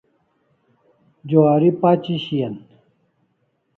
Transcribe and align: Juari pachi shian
Juari 1.29 1.69
pachi 1.81 2.15
shian 2.23 2.53